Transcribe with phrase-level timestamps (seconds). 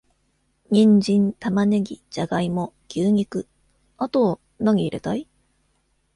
[0.71, 3.47] ニンジン、玉ネギ、ジャガイモ、牛肉……
[3.99, 5.27] あと、なに入れたい？